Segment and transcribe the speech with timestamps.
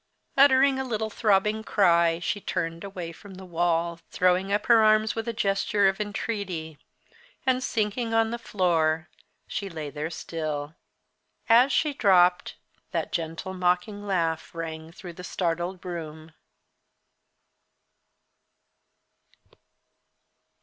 [0.35, 5.13] Uttering a little throbbing cry, she turned away from the wall, throwing up her arms
[5.13, 6.79] with a gesture of entreaty,
[7.45, 9.09] and sinking on to the floor,
[9.45, 10.73] she lay there still.
[11.47, 12.55] As she dropped,
[12.89, 16.31] that gentle, mocking laugh rang through the startled room.